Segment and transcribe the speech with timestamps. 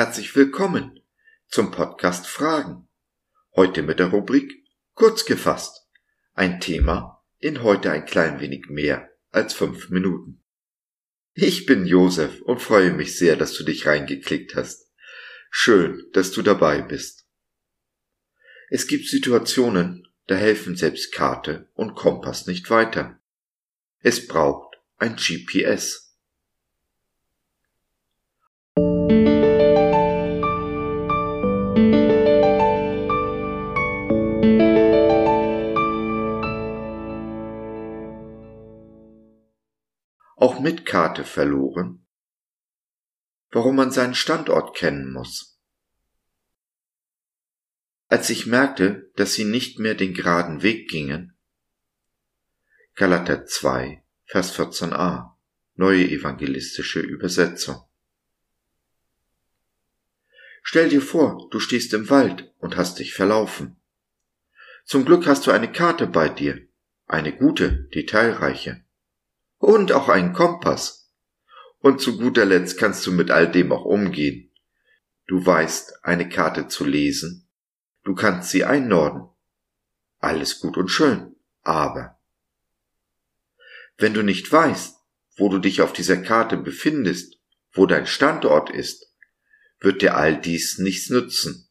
[0.00, 0.98] herzlich willkommen
[1.48, 2.88] zum Podcast Fragen.
[3.54, 5.86] Heute mit der Rubrik Kurz gefasst.
[6.32, 10.42] Ein Thema in heute ein klein wenig mehr als fünf Minuten.
[11.34, 14.90] Ich bin Josef und freue mich sehr, dass du dich reingeklickt hast.
[15.50, 17.26] Schön, dass du dabei bist.
[18.70, 23.20] Es gibt Situationen, da helfen selbst Karte und Kompass nicht weiter.
[23.98, 26.09] Es braucht ein GPS.
[41.00, 42.04] Karte verloren?
[43.50, 45.58] Warum man seinen Standort kennen muss?
[48.08, 51.38] Als ich merkte, dass sie nicht mehr den geraden Weg gingen,
[52.96, 55.30] Galater 2, Vers 14a,
[55.74, 57.80] neue evangelistische Übersetzung.
[60.62, 63.80] Stell dir vor, du stehst im Wald und hast dich verlaufen.
[64.84, 66.68] Zum Glück hast du eine Karte bei dir,
[67.06, 68.84] eine gute, detailreiche
[69.60, 71.12] und auch einen Kompass.
[71.78, 74.50] Und zu guter Letzt kannst du mit all dem auch umgehen.
[75.28, 77.48] Du weißt, eine Karte zu lesen,
[78.02, 79.28] du kannst sie einnorden.
[80.18, 82.18] Alles gut und schön, aber
[83.96, 84.96] wenn du nicht weißt,
[85.36, 87.38] wo du dich auf dieser Karte befindest,
[87.72, 89.14] wo dein Standort ist,
[89.78, 91.68] wird dir all dies nichts nützen.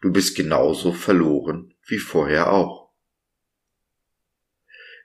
[0.00, 2.79] Du bist genauso verloren wie vorher auch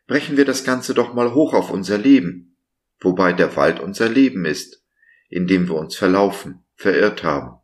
[0.08, 2.58] brechen wir das Ganze doch mal hoch auf unser Leben,
[3.00, 4.84] wobei der Wald unser Leben ist,
[5.30, 7.60] in dem wir uns verlaufen, verirrt haben.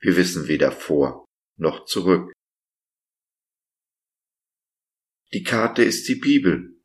[0.00, 2.32] Wir wissen weder vor noch zurück.
[5.32, 6.76] Die Karte ist die Bibel,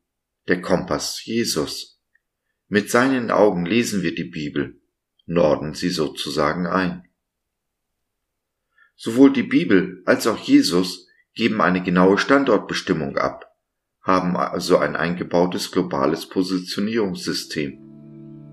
[0.48, 2.00] der Kompass Jesus.
[2.68, 4.80] Mit seinen Augen lesen wir die Bibel,
[5.26, 7.08] norden sie sozusagen ein.
[8.96, 13.51] Sowohl die Bibel als auch Jesus geben eine genaue Standortbestimmung ab
[14.02, 17.78] haben also ein eingebautes globales Positionierungssystem,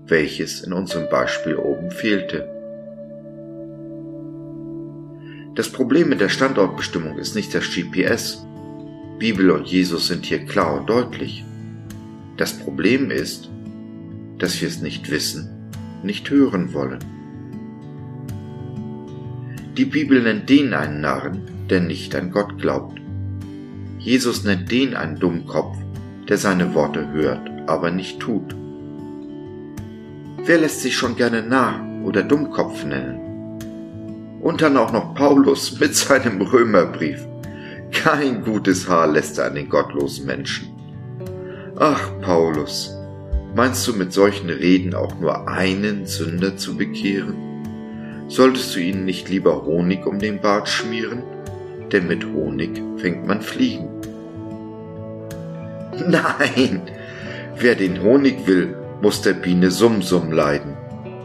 [0.06, 2.48] welches in unserem Beispiel oben fehlte.
[5.56, 8.46] Das Problem mit der Standortbestimmung ist nicht das GPS.
[9.18, 11.44] Bibel und Jesus sind hier klar und deutlich.
[12.36, 13.50] Das Problem ist,
[14.38, 15.68] dass wir es nicht wissen,
[16.04, 17.00] nicht hören wollen.
[19.76, 23.00] Die Bibel nennt den einen Narren, der nicht an Gott glaubt.
[24.00, 25.76] Jesus nennt den einen Dummkopf,
[26.26, 28.56] der seine Worte hört, aber nicht tut.
[30.42, 33.60] Wer lässt sich schon gerne Narr oder Dummkopf nennen?
[34.40, 37.26] Und dann auch noch Paulus mit seinem Römerbrief.
[37.92, 40.68] Kein gutes Haar lässt er an den gottlosen Menschen.
[41.76, 42.96] Ach, Paulus,
[43.54, 47.34] meinst du mit solchen Reden auch nur einen Sünder zu bekehren?
[48.28, 51.22] Solltest du ihnen nicht lieber Honig um den Bart schmieren?
[51.92, 53.88] Denn mit Honig fängt man Fliegen.
[56.08, 56.82] Nein,
[57.56, 60.76] wer den Honig will, muss der Biene Sumsum leiden,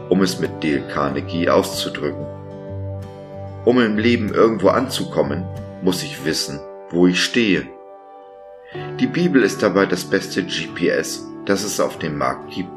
[0.08, 2.26] um es mit Dale Carnegie auszudrücken.
[3.64, 5.44] Um im Leben irgendwo anzukommen,
[5.82, 6.60] muss ich wissen,
[6.90, 7.66] wo ich stehe.
[9.00, 12.70] Die Bibel ist dabei das beste GPS, das es auf dem Markt gibt.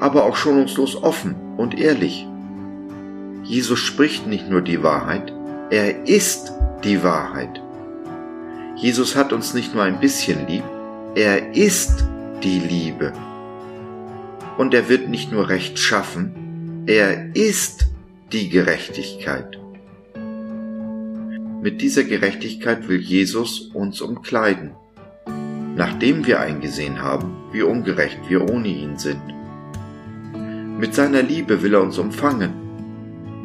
[0.00, 2.26] Aber auch schonungslos offen und ehrlich.
[3.42, 5.32] Jesus spricht nicht nur die Wahrheit,
[5.70, 6.52] er ist
[6.84, 7.60] die Wahrheit.
[8.76, 10.62] Jesus hat uns nicht nur ein bisschen lieb,
[11.14, 12.04] er ist
[12.42, 13.12] die Liebe.
[14.58, 17.88] Und er wird nicht nur Recht schaffen, er ist
[18.32, 19.58] die Gerechtigkeit.
[21.62, 24.72] Mit dieser Gerechtigkeit will Jesus uns umkleiden,
[25.74, 29.22] nachdem wir eingesehen haben, wie ungerecht wir ohne ihn sind.
[30.78, 32.65] Mit seiner Liebe will er uns umfangen,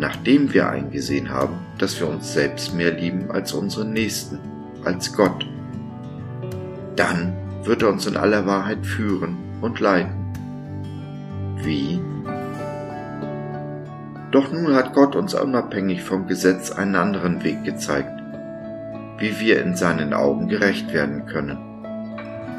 [0.01, 4.39] nachdem wir eingesehen haben, dass wir uns selbst mehr lieben als unseren Nächsten,
[4.83, 5.45] als Gott.
[6.95, 7.33] Dann
[7.63, 10.15] wird er uns in aller Wahrheit führen und leiten.
[11.57, 12.01] Wie?
[14.31, 18.23] Doch nun hat Gott uns unabhängig vom Gesetz einen anderen Weg gezeigt,
[19.19, 21.59] wie wir in seinen Augen gerecht werden können.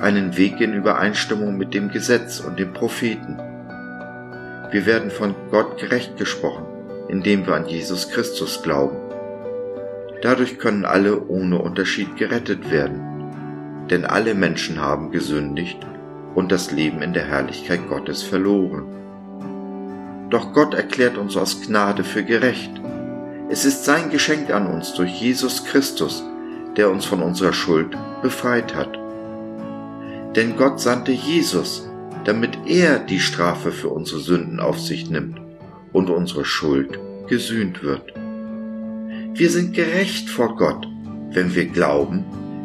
[0.00, 3.36] Einen Weg in Übereinstimmung mit dem Gesetz und den Propheten.
[4.70, 6.71] Wir werden von Gott gerecht gesprochen
[7.12, 8.96] indem wir an Jesus Christus glauben.
[10.22, 15.78] Dadurch können alle ohne Unterschied gerettet werden, denn alle Menschen haben gesündigt
[16.34, 18.84] und das Leben in der Herrlichkeit Gottes verloren.
[20.30, 22.72] Doch Gott erklärt uns aus Gnade für gerecht.
[23.50, 26.24] Es ist sein Geschenk an uns durch Jesus Christus,
[26.78, 28.98] der uns von unserer Schuld befreit hat.
[30.34, 31.86] Denn Gott sandte Jesus,
[32.24, 35.41] damit er die Strafe für unsere Sünden auf sich nimmt
[35.92, 36.98] und unsere Schuld
[37.28, 38.12] gesühnt wird.
[39.34, 40.86] Wir sind gerecht vor Gott,
[41.30, 42.24] wenn wir glauben,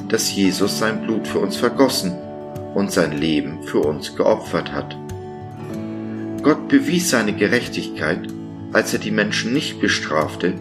[0.09, 2.13] dass Jesus sein Blut für uns vergossen
[2.75, 4.97] und sein Leben für uns geopfert hat.
[6.43, 8.27] Gott bewies seine Gerechtigkeit,
[8.73, 10.53] als er die Menschen nicht bestrafte,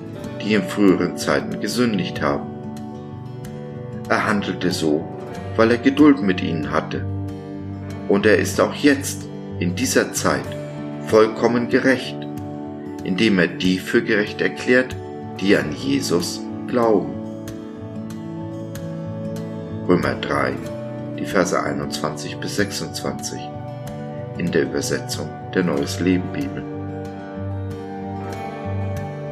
[0.42, 2.46] die in früheren Zeiten gesündigt haben.
[4.08, 5.06] Er handelte so,
[5.56, 7.04] weil er Geduld mit ihnen hatte.
[8.08, 9.28] Und er ist auch jetzt,
[9.58, 10.46] in dieser Zeit,
[11.06, 12.16] vollkommen gerecht,
[13.06, 14.96] indem er die für gerecht erklärt,
[15.40, 17.14] die an Jesus glauben.
[19.88, 20.54] Römer 3,
[21.16, 23.38] die Verse 21 bis 26
[24.38, 26.64] in der Übersetzung der Neues Leben Bibel.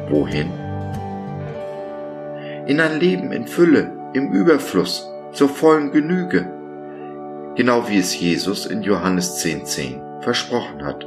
[0.09, 0.51] Wohin?
[2.67, 6.47] In ein Leben in Fülle, im Überfluss, zur vollen Genüge,
[7.55, 11.05] genau wie es Jesus in Johannes 10.10 10 versprochen hat.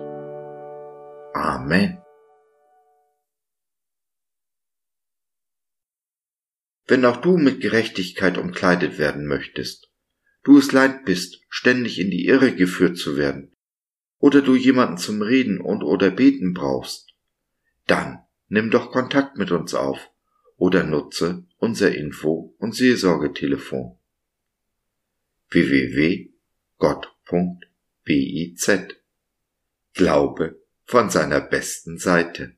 [1.32, 2.02] Amen.
[6.88, 9.92] Wenn auch du mit Gerechtigkeit umkleidet werden möchtest,
[10.42, 13.54] du es leid bist, ständig in die Irre geführt zu werden,
[14.18, 17.12] oder du jemanden zum Reden und oder Beten brauchst,
[17.86, 20.10] dann nimm doch Kontakt mit uns auf
[20.56, 23.98] oder nutze unser Info- und Seelsorgetelefon
[25.50, 26.30] www.gott.biz
[29.92, 32.57] Glaube von seiner besten Seite.